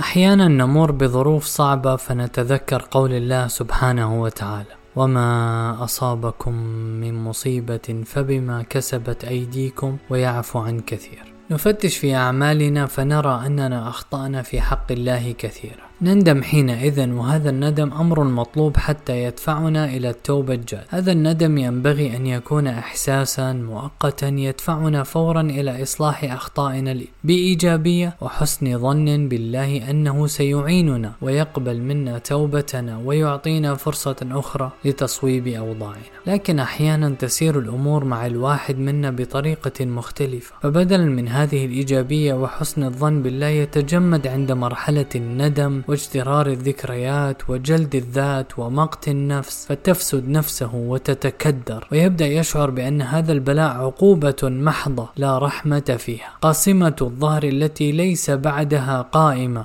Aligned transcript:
أحيانا 0.00 0.48
نمر 0.48 0.90
بظروف 0.90 1.44
صعبة 1.44 1.96
فنتذكر 1.96 2.84
قول 2.90 3.12
الله 3.12 3.46
سبحانه 3.46 4.22
وتعالى 4.22 4.74
وما 4.96 5.84
أصابكم 5.84 6.54
من 7.00 7.24
مصيبة 7.24 8.02
فبما 8.06 8.62
كسبت 8.62 9.24
أيديكم 9.24 9.96
ويعفو 10.10 10.58
عن 10.58 10.80
كثير. 10.80 11.34
نفتش 11.50 11.96
في 11.96 12.14
أعمالنا 12.14 12.86
فنرى 12.86 13.46
أننا 13.46 13.88
أخطأنا 13.88 14.42
في 14.42 14.60
حق 14.60 14.92
الله 14.92 15.32
كثيرا. 15.32 15.87
نندم 16.02 16.42
حينئذ 16.42 17.10
وهذا 17.10 17.50
الندم 17.50 17.92
أمر 17.92 18.24
مطلوب 18.24 18.76
حتى 18.76 19.24
يدفعنا 19.24 19.84
إلى 19.84 20.10
التوبة 20.10 20.54
الجاد. 20.54 20.84
هذا 20.88 21.12
الندم 21.12 21.58
ينبغي 21.58 22.16
أن 22.16 22.26
يكون 22.26 22.66
إحساسا 22.66 23.52
مؤقتا 23.52 24.28
يدفعنا 24.28 25.02
فورا 25.02 25.40
إلى 25.40 25.82
إصلاح 25.82 26.24
أخطائنا 26.24 27.00
بإيجابية 27.24 28.16
وحسن 28.20 28.78
ظن 28.78 29.28
بالله 29.28 29.90
أنه 29.90 30.26
سيعيننا 30.26 31.12
ويقبل 31.22 31.80
منا 31.80 32.18
توبتنا 32.18 32.98
ويعطينا 33.04 33.74
فرصة 33.74 34.16
أخرى 34.22 34.70
لتصويب 34.84 35.48
أوضاعنا. 35.48 36.08
لكن 36.26 36.58
أحيانا 36.58 37.08
تسير 37.18 37.58
الأمور 37.58 38.04
مع 38.04 38.26
الواحد 38.26 38.78
منا 38.78 39.10
بطريقة 39.10 39.84
مختلفة. 39.84 40.54
فبدلا 40.62 41.04
من 41.04 41.28
هذه 41.28 41.66
الإيجابية 41.66 42.34
وحسن 42.34 42.82
الظن 42.84 43.22
بالله 43.22 43.46
يتجمد 43.46 44.26
عند 44.26 44.52
مرحلة 44.52 45.06
الندم 45.14 45.82
واجترار 45.88 46.46
الذكريات 46.46 47.50
وجلد 47.50 47.94
الذات 47.94 48.58
ومقت 48.58 49.08
النفس 49.08 49.66
فتفسد 49.66 50.28
نفسه 50.28 50.74
وتتكدر. 50.74 51.88
ويبدأ 51.92 52.26
يشعر 52.26 52.70
بأن 52.70 53.02
هذا 53.02 53.32
البلاء 53.32 53.76
عقوبة 53.76 54.36
محضة 54.42 55.08
لا 55.16 55.38
رحمة 55.38 55.96
فيها. 55.98 56.30
قاصمة 56.42 56.96
الظهر 57.00 57.42
التي 57.42 57.92
ليس 57.92 58.30
بعدها 58.30 59.02
قائمة. 59.02 59.64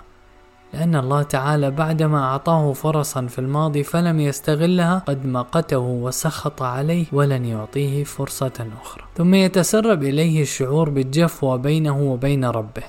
لأن 0.74 0.96
الله 0.96 1.24
تعالى 1.24 1.72
بعدما 1.72 2.24
أعطاه 2.24 2.74
فرصا 2.74 3.28
في 3.28 3.40
الماضي 3.40 3.84
فلم 3.84 4.20
يستغلها 4.20 5.04
قد 5.08 5.26
مقته 5.26 5.78
وسخط 5.78 6.62
عليه 6.62 7.06
ولن 7.12 7.46
يعطيه 7.46 8.04
فرصة 8.04 8.68
أخرى. 8.82 9.04
ثم 9.18 9.34
يتسرب 9.34 10.04
إليه 10.04 10.42
الشعور 10.42 10.90
بالجفوة 10.90 11.56
بينه 11.56 12.02
وبين 12.02 12.46
ربه. 12.46 12.84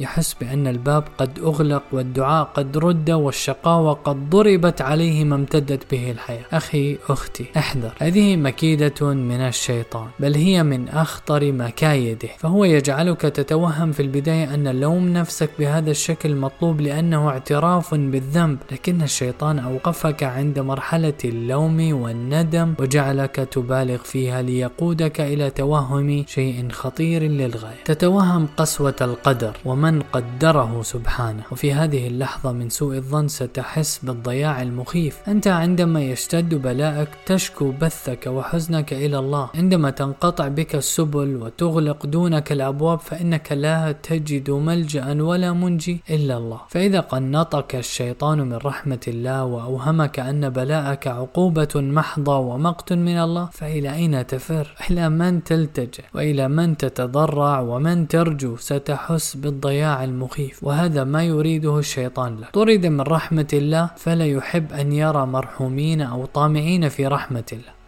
يحس 0.00 0.34
بأن 0.40 0.66
الباب 0.66 1.04
قد 1.18 1.38
أغلق 1.38 1.82
والدعاء 1.92 2.44
قد 2.44 2.78
رد 2.78 3.10
والشقاوة 3.10 3.92
قد 3.92 4.30
ضربت 4.30 4.80
عليه 4.80 5.24
ما 5.24 5.34
امتدت 5.34 5.90
به 5.90 6.10
الحياة. 6.10 6.44
أخي 6.52 6.98
أختي 7.08 7.46
احذر. 7.56 7.92
هذه 7.98 8.36
مكيدة 8.36 9.14
من 9.14 9.40
الشيطان 9.40 10.06
بل 10.20 10.34
هي 10.34 10.62
من 10.62 10.88
أخطر 10.88 11.52
مكايده. 11.52 12.28
فهو 12.38 12.64
يجعلك 12.64 13.20
تتوهم 13.20 13.92
في 13.92 14.00
البداية 14.02 14.54
أن 14.54 14.80
لوم 14.80 15.08
نفسك 15.08 15.50
بهذا 15.58 15.90
الشكل 15.90 16.36
مطلوب 16.36 16.80
لأنه 16.80 17.28
اعتراف 17.28 17.94
بالذنب. 17.94 18.58
لكن 18.72 19.02
الشيطان 19.02 19.58
أوقفك 19.58 20.22
عند 20.22 20.58
مرحلة 20.58 21.20
اللوم 21.24 22.02
والندم 22.02 22.74
وجعلك 22.78 23.36
تبالغ 23.36 23.96
فيها 23.96 24.42
ليقودك 24.42 25.20
إلى 25.20 25.50
توهم 25.50 26.24
شيء 26.26 26.68
خطير 26.70 27.22
للغاية. 27.22 27.84
تتوهم 27.84 28.48
قسوة 28.56 28.96
القدر 29.00 29.56
ومن 29.64 29.89
من 29.90 30.02
قدره 30.12 30.82
سبحانه. 30.82 31.42
وفي 31.52 31.72
هذه 31.72 32.06
اللحظة 32.06 32.52
من 32.52 32.68
سوء 32.68 32.96
الظن 32.96 33.28
ستحس 33.28 34.00
بالضياع 34.02 34.62
المخيف. 34.62 35.18
أنت 35.28 35.46
عندما 35.46 36.02
يشتد 36.02 36.54
بلاءك 36.54 37.08
تشكو 37.26 37.72
بثك 37.80 38.26
وحزنك 38.26 38.92
إلى 38.92 39.18
الله. 39.18 39.48
عندما 39.54 39.90
تنقطع 39.90 40.48
بك 40.48 40.74
السبل 40.74 41.36
وتغلق 41.42 42.06
دونك 42.06 42.52
الأبواب 42.52 43.00
فإنك 43.00 43.52
لا 43.52 43.92
تجد 43.92 44.50
ملجأ 44.50 45.22
ولا 45.22 45.52
منجي 45.52 46.00
إلا 46.10 46.36
الله. 46.36 46.60
فإذا 46.68 47.00
قنطك 47.00 47.76
الشيطان 47.76 48.38
من 48.38 48.56
رحمة 48.56 49.04
الله 49.08 49.44
وأوهمك 49.44 50.20
أن 50.20 50.48
بلاءك 50.50 51.06
عقوبة 51.06 51.74
محضة 51.76 52.38
ومقت 52.38 52.92
من 52.92 53.18
الله 53.18 53.48
فإلى 53.52 53.94
أين 53.94 54.26
تفر؟ 54.26 54.66
إلى 54.90 55.08
من 55.08 55.44
تلتجئ؟ 55.44 56.04
وإلى 56.14 56.48
من 56.48 56.76
تتضرع؟ 56.76 57.60
ومن 57.60 58.08
ترجو؟ 58.08 58.56
ستحس 58.56 59.36
بالضياع 59.36 59.79
الضياع 59.80 60.04
المخيف 60.04 60.64
وهذا 60.64 61.04
ما 61.04 61.24
يريده 61.24 61.78
الشيطان 61.78 62.36
له. 62.36 62.46
طرد 62.52 62.86
من 62.86 63.00
رحمة 63.00 63.48
الله 63.52 63.90
فلا 63.96 64.26
يحب 64.26 64.72
أن 64.72 64.92
يرى 64.92 65.26
مرحومين 65.26 66.00
أو 66.00 66.26
طامعين 66.26 66.88
في 66.88 67.06
رحمة 67.06 67.44
الله. 67.52 67.79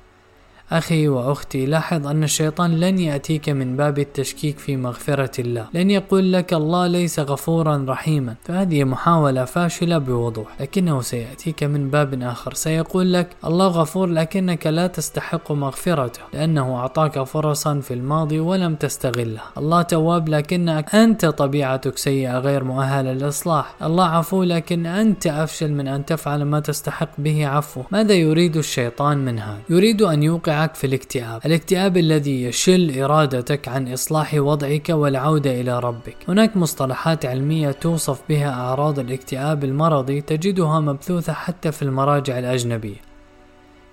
أخي 0.78 1.08
وأختي 1.08 1.66
لاحظ 1.66 2.06
أن 2.06 2.24
الشيطان 2.24 2.80
لن 2.80 2.98
يأتيك 2.98 3.48
من 3.48 3.76
باب 3.76 3.98
التشكيك 3.98 4.58
في 4.58 4.76
مغفرة 4.76 5.40
الله 5.40 5.66
لن 5.74 5.90
يقول 5.90 6.32
لك 6.32 6.52
الله 6.54 6.86
ليس 6.86 7.20
غفورا 7.20 7.84
رحيما. 7.88 8.34
فهذه 8.44 8.84
محاولة 8.84 9.44
فاشلة 9.44 9.98
بوضوح 9.98 10.60
لكنه 10.60 11.00
سيأتيك 11.00 11.64
من 11.64 11.90
باب 11.90 12.22
آخر 12.22 12.54
سيقول 12.54 13.12
لك 13.12 13.28
الله 13.44 13.66
غفور 13.66 14.06
لكنك 14.06 14.66
لا 14.66 14.86
تستحق 14.86 15.52
مغفرته 15.52 16.20
لأنه 16.32 16.76
أعطاك 16.76 17.22
فرصا 17.22 17.80
في 17.80 17.94
الماضي 17.94 18.40
ولم 18.40 18.74
تستغلها 18.74 19.44
الله 19.58 19.82
تواب 19.82 20.28
لكنك 20.28 20.94
أنت 20.94 21.26
طبيعتك 21.26 21.98
سيئة 21.98 22.38
غير 22.38 22.64
مؤهلة 22.64 23.12
للإصلاح. 23.12 23.74
الله 23.82 24.04
عفو 24.04 24.42
لكن 24.42 24.86
أنت 24.86 25.26
أفشل 25.26 25.72
من 25.72 25.88
أن 25.88 26.04
تفعل 26.04 26.42
ما 26.42 26.60
تستحق 26.60 27.10
به 27.18 27.46
عفو 27.46 27.82
ماذا 27.90 28.14
يريد 28.14 28.56
الشيطان 28.56 29.18
من 29.18 29.38
هذا؟ 29.38 29.58
يريد 29.70 30.02
أن 30.02 30.22
يوقع 30.22 30.61
يوقعك 30.62 30.74
في 30.74 30.86
الاكتئاب. 30.86 31.40
الاكتئاب 31.46 31.96
الذي 31.96 32.42
يشل 32.42 33.02
إرادتك 33.02 33.68
عن 33.68 33.92
إصلاح 33.92 34.34
وضعك 34.34 34.88
والعودة 34.88 35.60
إلى 35.60 35.78
ربك. 35.78 36.16
هناك 36.28 36.56
مصطلحات 36.56 37.26
علمية 37.26 37.70
توصف 37.70 38.20
بها 38.28 38.50
أعراض 38.50 38.98
الاكتئاب 38.98 39.64
المرضي 39.64 40.20
تجدها 40.20 40.80
مبثوثة 40.80 41.32
حتى 41.32 41.72
في 41.72 41.82
المراجع 41.82 42.38
الأجنبية. 42.38 43.11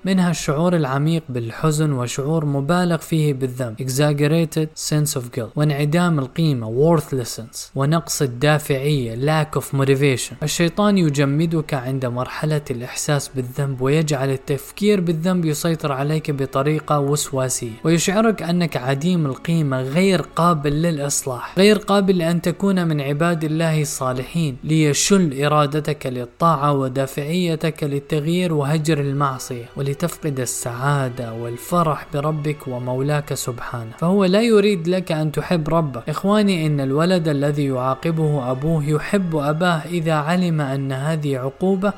منها 0.06 0.32
الشعور 0.32 0.76
العميق 0.76 1.24
بالحزن 1.30 1.92
وشعور 1.92 2.46
مبالغ 2.46 2.98
فيه 2.98 3.34
بالذنب. 3.34 3.82
Exaggerated 3.82 4.68
sense 4.90 5.22
of 5.22 5.24
guilt. 5.38 5.50
وانعدام 5.56 6.20
القيمة. 6.20 6.98
Worthlessness 6.98 7.58
ونقص 7.76 8.22
الدافعية. 8.22 9.16
Lack 9.16 9.60
of 9.60 9.64
motivation. 9.74 10.34
الشيطان 10.44 10.98
يجمدك 10.98 11.74
عند 11.74 12.06
مرحلة 12.06 12.62
الإحساس 12.72 13.28
بالذنب 13.36 13.82
ويجعل 13.82 14.30
التفكير 14.30 15.02
بالذنب 15.02 15.46
يسيطر 15.46 15.92
عليك 15.92 16.32
بطريقة 16.32 17.00
وسواسية. 17.00 17.72
ويشعرك 17.84 18.44
أنك 18.44 18.78
عديم 18.78 19.26
القيمة 19.26 19.82
غير 19.82 20.22
قابل 20.22 20.82
للإصلاح. 20.82 21.58
غير 21.58 21.78
قابل 21.78 22.18
لأن 22.18 22.42
تكون 22.42 22.88
من 22.88 23.02
عباد 23.02 23.44
الله 23.44 23.82
الصالحين 23.82 24.58
ليشل 24.64 25.44
إرادتك 25.44 26.06
للطاعة 26.06 26.74
ودافعيتك 26.74 27.84
للتغيير 27.84 28.54
وهجر 28.54 29.00
المعصية. 29.00 29.66
لتفقد 29.90 30.40
السعادة 30.40 31.34
والفرح 31.34 32.06
بربك 32.14 32.68
ومولاك 32.68 33.34
سبحانه. 33.34 33.92
فهو 33.98 34.26
لا 34.26 34.42
يريد 34.42 34.88
لك 34.88 35.12
أن 35.12 35.32
تحب 35.32 35.70
ربك. 35.70 36.10
إخواني 36.10 36.66
إن 36.66 36.80
الولد 36.80 37.28
الذي 37.28 37.66
يعاقبه 37.66 38.52
أبوه 38.52 38.84
يحب 38.86 39.36
أباه 39.36 39.82
إذا 39.86 40.14
علم 40.14 40.62
أن 40.62 40.92
هذه 40.92 41.38
عقوبة 41.38 41.94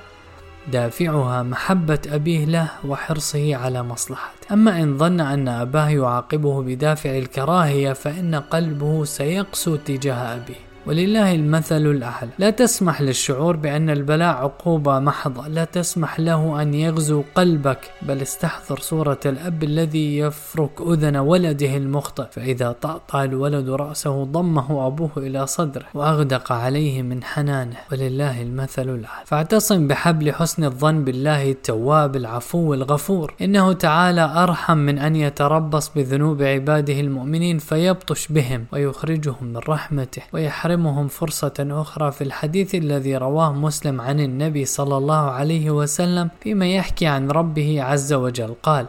دافعها 0.72 1.44
محبة 1.44 2.00
أبيه 2.08 2.46
له 2.46 2.68
وحرصه 2.88 3.56
على 3.56 3.84
مصلحته. 3.84 4.54
أما 4.54 4.84
إن 4.84 4.98
ظن 4.98 5.20
أن 5.20 5.48
أباه 5.48 5.90
يعاقبه 5.90 6.62
بدافع 6.62 7.18
الكراهية 7.18 7.94
فإن 7.94 8.36
قلبه 8.36 9.04
سيقسو 9.06 9.76
تجاه 9.76 10.36
أبيه. 10.36 10.71
ولله 10.86 11.36
المثل 11.36 11.86
الأعلى. 11.86 12.30
لا 12.40 12.50
تسمح 12.50 13.02
للشعور 13.02 13.56
بأن 13.56 13.90
البلاء 13.90 14.36
عقوبة 14.36 15.00
محضة. 15.00 15.48
لا 15.48 15.66
تسمح 15.66 16.20
له 16.20 16.62
أن 16.62 16.74
يغزو 16.74 17.24
قلبك. 17.36 17.80
بل 18.02 18.22
استحضر 18.22 18.80
صورة 18.80 19.20
الأب 19.26 19.64
الذي 19.64 20.18
يفرك 20.18 20.82
أذن 20.82 21.18
ولده 21.18 21.78
المخطئ. 21.78 22.26
فإذا 22.32 22.72
طأطأ 22.72 23.24
الولد 23.24 23.70
رأسه 23.70 24.24
ضمه 24.24 24.88
أبوه 24.88 25.12
إلى 25.18 25.48
صدره 25.48 25.86
وأغدق 25.94 26.52
عليه 26.52 27.02
من 27.02 27.24
حنانه. 27.24 27.78
ولله 27.92 28.42
المثل 28.42 28.90
الأعلى. 28.90 29.26
فاعتصم 29.26 29.88
بحبل 29.88 30.34
حسن 30.34 30.64
الظن 30.64 31.04
بالله 31.04 31.52
التواب 31.52 32.16
العفو 32.16 32.74
الغفور. 32.74 33.34
إنه 33.42 33.74
تعالى 33.74 34.22
أرحم 34.22 34.78
من 34.78 35.00
أن 35.00 35.16
يتربص 35.16 35.92
بذنوب 35.96 36.42
عباده 36.42 37.00
المؤمنين 37.00 37.58
فيبطش 37.58 38.28
بهم 38.28 38.66
ويخرجهم 38.74 39.48
من 39.48 39.58
رحمته 39.58 40.22
ويحرم 40.34 40.71
يحرمهم 40.72 41.08
فرصة 41.08 41.54
أخرى 41.60 42.12
في 42.12 42.24
الحديث 42.24 42.76
الذي 42.76 43.18
رواه 43.18 43.54
مسلم 43.54 44.02
عن 44.02 44.20
النبي 44.20 44.66
صلى 44.66 44.98
الله 44.98 45.32
عليه 45.32 45.72
وسلم 45.72 46.30
فيما 46.42 46.66
يحكي 46.66 47.08
عن 47.08 47.32
ربه 47.32 47.84
عز 47.84 48.14
وجل. 48.14 48.56
قال: 48.64 48.86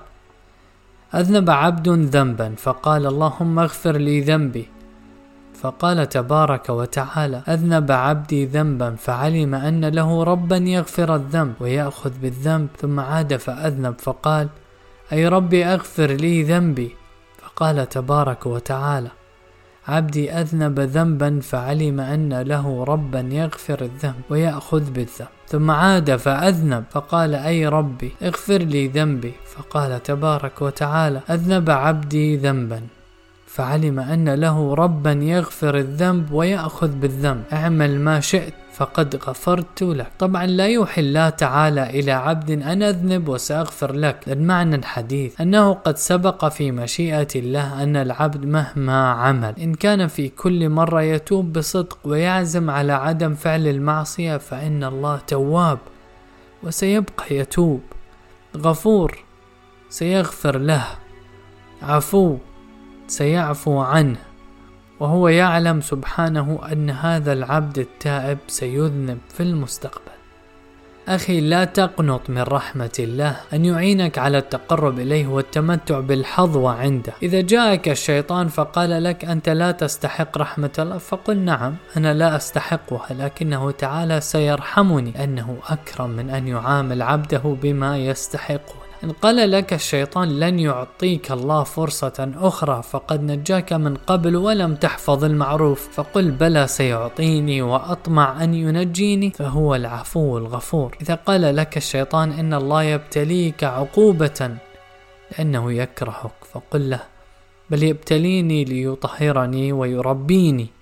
أذنب 1.15 1.51
عبد 1.51 1.89
ذنبا 1.89 2.55
فقال 2.59 3.07
اللهم 3.07 3.59
اغفر 3.59 3.97
لي 3.97 4.21
ذنبي 4.21 4.69
فقال 5.61 6.09
تبارك 6.09 6.71
وتعالى 6.71 7.43
أذنب 7.49 7.91
عبدي 7.91 8.47
ذنبا 8.47 8.97
فعلم 8.97 9.55
أن 9.55 9.85
له 9.85 10.23
ربا 10.23 10.57
يغفر 10.57 11.15
الذنب 11.15 11.55
ويأخذ 11.61 12.13
بالذنب 12.23 12.69
ثم 12.79 13.01
عاد 13.01 13.37
فأذنب 13.37 13.95
فقال 13.99 14.49
أي 15.13 15.29
ربي 15.29 15.65
أغفر 15.65 16.11
لي 16.11 16.43
ذنبي 16.43 16.91
فقال 17.43 17.89
تبارك 17.89 18.47
وتعالى 18.47 19.22
عبدي 19.89 20.33
أذنب 20.33 20.81
ذنبا 20.81 21.41
فعلم 21.41 22.01
أن 22.01 22.41
له 22.41 22.85
ربا 22.85 23.21
يغفر 23.21 23.81
الذنب 23.85 24.23
ويأخذ 24.31 24.91
بالذنب. 24.91 25.29
ثم 25.49 25.71
عاد 25.71 26.17
فأذنب 26.17 26.85
فقال 26.91 27.35
أي 27.35 27.67
ربي 27.67 28.13
اغفر 28.23 28.59
لي 28.59 28.89
ذنبي. 28.89 29.33
فقال 29.57 30.03
تبارك 30.03 30.63
وتعالى 30.63 31.21
أذنب 31.31 31.71
عبدي 31.71 32.37
ذنبا. 32.37 32.81
فعلم 33.55 34.01
أن 34.01 34.35
له 34.35 34.75
ربا 34.75 35.13
يغفر 35.13 35.79
الذنب 35.79 36.33
ويأخذ 36.33 36.89
بالذنب. 36.89 37.45
اعمل 37.53 38.01
ما 38.01 38.21
شئت 38.21 38.55
فقد 38.73 39.17
غفرت 39.17 39.83
لك 39.83 40.11
طبعا 40.19 40.47
لا 40.47 40.67
يوحي 40.67 41.01
الله 41.01 41.29
تعالى 41.29 41.91
إلى 41.91 42.13
عبد 42.13 42.51
أن 42.51 42.83
أذنب 42.83 43.29
وسأغفر 43.29 43.93
لك. 43.93 44.29
المعنى 44.29 44.77
الحديث 44.77 45.41
أنه 45.41 45.73
قد 45.73 45.97
سبق 45.97 46.49
في 46.49 46.71
مشيئة 46.71 47.29
الله 47.37 47.83
أن 47.83 47.97
العبد 47.97 48.47
مهما 48.47 49.11
عمل 49.11 49.55
إن 49.61 49.75
كان 49.75 50.07
في 50.07 50.29
كل 50.29 50.69
مرة 50.69 51.03
يتوب 51.03 51.53
بصدق 51.53 51.99
ويعزم 52.05 52.71
على 52.71 52.93
عدم 52.93 53.35
فعل 53.35 53.67
المعصية 53.67 54.37
فإن 54.37 54.85
الله 54.85 55.21
تواب 55.27 55.79
وسيبقى 56.63 57.37
يتوب. 57.37 57.81
غفور 58.57 59.19
سيغفر 59.91 60.59
له. 60.59 60.85
عفو 61.83 62.39
سيعفو 63.13 63.81
عنه 63.81 64.19
وهو 65.01 65.29
يعلم 65.29 65.81
سبحانه 65.81 66.59
أن 66.73 66.91
هذا 66.91 67.33
العبد 67.33 67.79
التائب 67.79 68.39
سيذنب 68.49 69.19
في 69.35 69.43
المستقبل. 69.43 70.13
أخي 71.09 71.41
لا 71.41 71.65
تقنط 71.65 72.31
من 72.31 72.43
رحمة 72.43 72.97
الله 72.99 73.37
أن 73.53 73.65
يعينك 73.65 74.19
على 74.19 74.39
التقرب 74.39 74.99
إليه 74.99 75.27
والتمتع 75.27 76.01
بالحظوة 76.01 76.73
عنده. 76.73 77.13
إذا 77.23 77.41
جاءك 77.41 77.89
الشيطان 77.89 78.49
فقال 78.49 79.05
لك 79.05 79.25
أنت 79.25 79.49
لا 79.49 79.71
تستحق 79.71 80.39
رحمة 80.39 80.73
الله؟ 80.79 80.99
فقل 80.99 81.39
نعم 81.39 81.75
أنا 81.97 82.15
لا 82.15 82.37
أستحقها 82.37 83.09
لكنه 83.11 83.71
تعالى 83.71 84.21
سيرحمني 84.21 85.25
أنه 85.25 85.57
أكرم 85.69 86.11
من 86.11 86.31
أن 86.31 86.49
يعامل 86.49 87.03
عبده 87.03 87.57
بما 87.63 87.99
يستحقه. 87.99 88.82
إن 89.05 89.11
قال 89.11 89.51
لك 89.51 89.73
الشيطان 89.73 90.41
لن 90.41 90.59
يعطيك 90.59 91.33
الله 91.33 91.63
فرصة 91.63 92.33
أخرى 92.37 92.83
فقد 92.83 93.23
نجاك 93.23 93.73
من 93.73 93.95
قبل 93.95 94.37
ولم 94.37 94.75
تحفظ 94.75 95.25
المعروف 95.25 95.89
فقل 95.93 96.31
بلى 96.31 96.67
سيعطيني 96.67 97.63
وأطمع 97.63 98.45
أن 98.45 98.55
ينجيني 98.55 99.31
فهو 99.31 99.75
العفو 99.75 100.39
الغفور. 100.39 100.97
إذا 101.03 101.15
قال 101.15 101.57
لك 101.57 101.77
الشيطان 101.77 102.33
إن 102.33 102.55
الله 102.55 102.83
يبتليك 102.83 103.65
عقوبة 103.65 104.57
لأنه 105.31 105.73
يكرهك 105.73 106.45
فقل 106.53 106.91
له 106.91 107.01
بل 107.71 107.83
يبتليني 107.83 108.65
ليطهرني 108.65 109.73
ويربيني. 109.73 110.82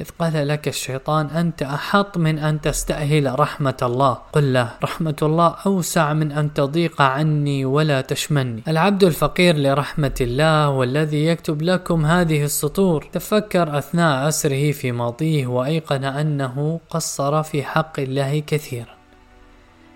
إذ 0.00 0.06
قال 0.18 0.48
لك 0.48 0.68
الشيطان 0.68 1.26
أنت 1.26 1.62
أحط 1.62 2.18
من 2.18 2.38
أن 2.38 2.60
تستأهل 2.60 3.40
رحمة 3.40 3.76
الله. 3.82 4.18
قل 4.32 4.52
له 4.52 4.70
رحمة 4.82 5.16
الله 5.22 5.54
أوسع 5.66 6.12
من 6.12 6.32
أن 6.32 6.54
تضيق 6.54 7.02
عني 7.02 7.64
ولا 7.64 8.00
تشمني. 8.00 8.62
العبد 8.68 9.04
الفقير 9.04 9.56
لرحمة 9.56 10.14
الله 10.20 10.68
والذي 10.70 11.26
يكتب 11.26 11.62
لكم 11.62 12.06
هذه 12.06 12.44
السطور. 12.44 13.08
تفكر 13.12 13.78
أثناء 13.78 14.28
أسره 14.28 14.72
في 14.72 14.92
ماضيه 14.92 15.46
وأيقن 15.46 16.04
أنه 16.04 16.80
قصر 16.90 17.42
في 17.42 17.62
حق 17.62 18.00
الله 18.00 18.38
كثيرا. 18.46 18.94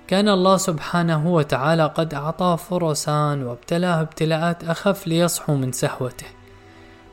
كان 0.09 0.29
الله 0.29 0.57
سبحانه 0.57 1.27
وتعالى 1.27 1.87
قد 1.87 2.15
أعطاه 2.15 2.57
فرصا 2.57 3.35
وابتلاه 3.35 4.01
ابتلاءات 4.01 4.65
أخف 4.65 5.07
ليصحو 5.07 5.55
من 5.55 5.73
سهوته. 5.73 6.38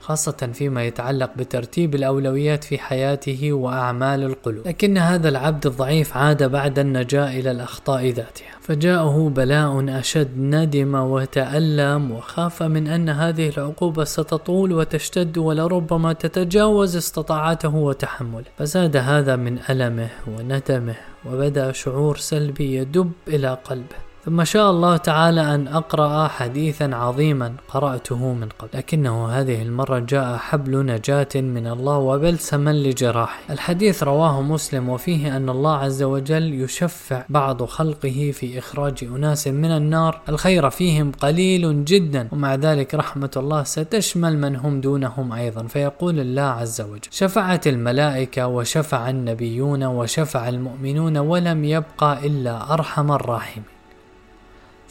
خاصة 0.06 0.50
فيما 0.54 0.84
يتعلق 0.84 1.32
بترتيب 1.38 1.96
الأولويات 1.96 2.64
في 2.64 2.78
حياته 2.78 3.54
وأعمال 3.54 4.24
القلوب. 4.24 4.68
لكن 4.68 4.98
هذا 4.98 5.30
العبد 5.30 5.66
الضعيف 5.66 6.18
عاد 6.18 6.44
بعد 6.44 6.80
النجاة 6.80 7.40
إلى 7.40 7.52
الأخطاء 7.52 8.06
ذاتها. 8.10 8.56
فجاءه 8.62 9.30
بلاء 9.30 10.00
أشد 10.00 10.30
ندم 10.38 10.96
وتألم 10.96 12.12
وخاف 12.12 12.64
من 12.64 12.88
أن 12.88 13.10
هذه 13.10 13.50
العقوبة 13.50 14.04
ستطول 14.04 14.74
وتشتد 14.74 15.38
ولربما 15.38 16.14
تتجاوز 16.14 16.96
استطاعته 16.98 17.76
وتحمله. 17.76 18.46
فزاد 18.58 18.98
هذا 18.98 19.36
من 19.36 19.60
ألمه 19.70 20.10
وندمه 20.28 20.96
وبدأ 21.26 21.72
شعور 21.72 22.18
سلبي 22.18 22.76
يدب 22.76 23.12
إلى 23.28 23.58
قلبه. 23.64 24.05
ثم 24.26 24.44
شاء 24.44 24.72
الله 24.72 24.98
تعالى 24.98 25.56
أن 25.56 25.68
أقرأ 25.68 26.28
حديثا 26.28 26.84
عظيما 26.84 27.54
قرأته 27.68 28.34
من 28.34 28.50
قبل. 28.60 28.70
لكنه 28.74 29.28
هذه 29.28 29.62
المرة 29.62 30.00
جاء 30.00 30.38
حبل 30.38 30.86
نجاة 30.86 31.28
من 31.36 31.68
الله 31.68 31.98
وبلسما 31.98 32.74
لجراحه. 32.74 33.40
الحديث 33.50 34.04
رواه 34.04 34.42
مسلم 34.42 34.90
وفيه 34.90 35.38
أن 35.38 35.50
الله 35.50 35.76
عز 35.76 36.04
وجل 36.04 36.54
يشفع 36.54 37.24
بعض 37.30 37.64
خلقه 37.64 38.32
في 38.34 38.60
إخراج 38.60 39.04
أناس 39.04 39.48
من 39.48 39.72
النار. 39.72 40.22
الخير 40.30 40.70
فيهم 40.70 41.12
قليل 41.12 41.86
جدا 41.86 42.28
ومع 42.32 42.56
ذلك 42.56 42.96
رحمة 42.96 43.32
الله 43.38 43.64
ستشمل 43.64 44.38
من 44.38 44.56
هم 44.56 44.82
دونهم 44.82 45.34
أيضا. 45.34 45.64
فيقول 45.64 46.20
الله 46.20 46.42
عز 46.42 46.82
وجل 46.82 47.10
شفعت 47.12 47.68
الملائكة 47.68 48.48
وشفع 48.48 49.10
النبيون 49.10 49.84
وشفع 49.84 50.50
المؤمنون 50.50 51.18
ولم 51.18 51.66
يبقى 51.66 52.28
إلا 52.28 52.74
أرحم 52.74 53.12
الراحمين. 53.12 53.75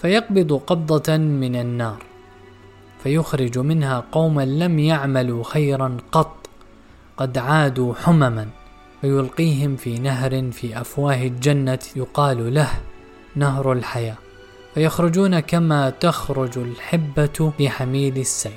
فيقبض 0.04 0.52
قبضة 0.52 1.16
من 1.16 1.56
النار 1.56 2.02
فيخرج 3.02 3.58
منها 3.58 4.04
قوما 4.12 4.44
لم 4.44 4.78
يعملوا 4.78 5.44
خيرا 5.44 5.96
قط 6.12 6.48
قد 7.16 7.38
عادوا 7.38 7.94
حمما 7.94 8.48
فيلقيهم 9.00 9.76
في 9.76 9.98
نهر 9.98 10.50
في 10.50 10.80
أفواه 10.80 11.22
الجنة 11.22 11.78
يقال 11.96 12.54
له 12.54 12.68
نهر 13.36 13.72
الحياة 13.72 14.16
فيخرجون 14.74 15.40
كما 15.40 15.90
تخرج 15.90 16.58
الحبة 16.58 17.52
لحميل 17.60 18.18
السيل. 18.18 18.52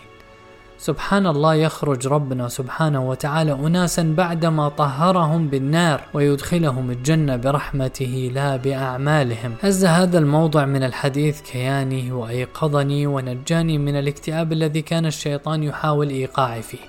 سبحان 0.79 1.27
الله 1.27 1.56
يخرج 1.56 2.07
ربنا 2.07 2.47
سبحانه 2.47 3.09
وتعالى 3.09 3.51
أناسا 3.51 4.13
بعدما 4.18 4.69
طهرهم 4.69 5.47
بالنار 5.47 6.01
ويدخلهم 6.13 6.91
الجنة 6.91 7.35
برحمته 7.35 8.31
لا 8.33 8.56
بأعمالهم. 8.56 9.56
هز 9.62 9.85
هذا 9.85 10.19
الموضع 10.19 10.65
من 10.65 10.83
الحديث 10.83 11.41
كياني 11.41 12.12
وأيقظني 12.12 13.07
ونجاني 13.07 13.77
من 13.77 13.95
الاكتئاب 13.95 14.53
الذي 14.53 14.81
كان 14.81 15.06
الشيطان 15.06 15.63
يحاول 15.63 16.09
إيقاعي 16.09 16.62
فيه. 16.62 16.85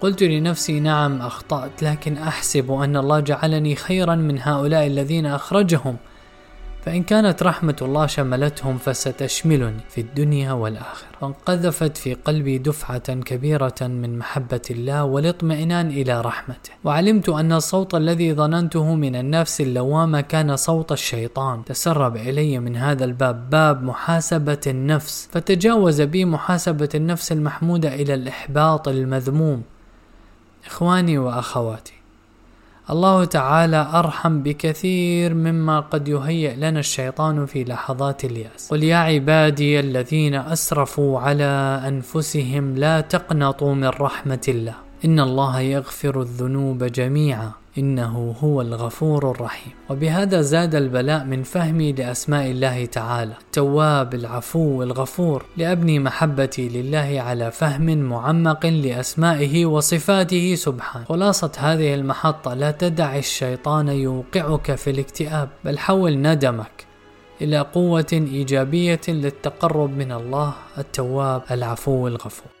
قلت 0.00 0.22
لنفسي 0.22 0.80
نعم 0.80 1.22
أخطأت 1.22 1.82
لكن 1.82 2.16
أحسب 2.16 2.72
أن 2.72 2.96
الله 2.96 3.20
جعلني 3.20 3.76
خيرا 3.76 4.14
من 4.14 4.38
هؤلاء 4.38 4.86
الذين 4.86 5.26
أخرجهم. 5.26 5.96
فإن 6.88 7.02
كانت 7.02 7.42
رحمة 7.42 7.76
الله 7.82 8.06
شملتهم 8.06 8.78
فستشملني 8.78 9.80
في 9.90 10.00
الدنيا 10.00 10.52
والآخرة. 10.52 11.08
وانقذفت 11.20 11.96
في 11.96 12.14
قلبي 12.14 12.58
دفعة 12.58 13.14
كبيرة 13.14 13.74
من 13.80 14.18
محبة 14.18 14.60
الله 14.70 15.04
والاطمئنان 15.04 15.90
إلى 15.90 16.20
رحمته. 16.20 16.70
وعلمت 16.84 17.28
أن 17.28 17.52
الصوت 17.52 17.94
الذي 17.94 18.34
ظننته 18.34 18.94
من 18.94 19.16
النفس 19.16 19.60
اللوامة 19.60 20.20
كان 20.20 20.56
صوت 20.56 20.92
الشيطان. 20.92 21.64
تسرب 21.64 22.16
إلي 22.16 22.58
من 22.58 22.76
هذا 22.76 23.04
الباب 23.04 23.50
باب 23.50 23.82
محاسبة 23.82 24.60
النفس. 24.66 25.28
فتجاوز 25.32 26.00
بي 26.00 26.24
محاسبة 26.24 26.88
النفس 26.94 27.32
المحمودة 27.32 27.94
إلى 27.94 28.14
الإحباط 28.14 28.88
المذموم. 28.88 29.62
إخواني 30.66 31.18
وأخواتي 31.18 31.97
الله 32.90 33.24
تعالى 33.24 33.88
أرحم 33.94 34.42
بكثير 34.42 35.34
مما 35.34 35.80
قد 35.80 36.08
يهيئ 36.08 36.56
لنا 36.56 36.80
الشيطان 36.80 37.46
في 37.46 37.64
لحظات 37.64 38.24
اليأس. 38.24 38.68
قل 38.70 38.84
يا 38.84 38.96
عبادي 38.96 39.80
الذين 39.80 40.34
أسرفوا 40.34 41.20
على 41.20 41.82
أنفسهم 41.88 42.76
لا 42.76 43.00
تقنطوا 43.00 43.74
من 43.74 43.88
رحمة 43.88 44.40
الله. 44.48 44.74
إن 45.04 45.20
الله 45.20 45.60
يغفر 45.60 46.20
الذنوب 46.20 46.84
جميعا. 46.84 47.50
إنه 47.78 48.34
هو 48.40 48.60
الغفور 48.60 49.30
الرحيم. 49.30 49.72
وبهذا 49.90 50.40
زاد 50.40 50.74
البلاء 50.74 51.24
من 51.24 51.42
فهمي 51.42 51.92
لأسماء 51.92 52.50
الله 52.50 52.86
تعالى. 52.86 53.34
التواب 53.40 54.14
العفو 54.14 54.82
الغفور. 54.82 55.44
لأبني 55.56 55.98
محبتي 55.98 56.68
لله 56.68 57.22
على 57.26 57.50
فهم 57.50 57.98
معمق 57.98 58.66
لأسمائه 58.66 59.66
وصفاته 59.66 60.54
سبحانه 60.54 61.04
خلاصة 61.04 61.52
هذه 61.58 61.94
المحطة 61.94 62.54
لا 62.54 62.70
تدع 62.70 63.16
الشيطان 63.16 63.88
يوقعك 63.88 64.74
في 64.74 64.90
الاكتئاب 64.90 65.48
بل 65.64 65.78
حول 65.78 66.18
ندمك 66.18 66.86
إلى 67.40 67.58
قوة 67.60 68.06
إيجابية 68.12 69.00
للتقرب 69.08 69.90
من 69.90 70.12
الله 70.12 70.52
التواب 70.78 71.42
العفو 71.50 72.08
الغفور. 72.08 72.57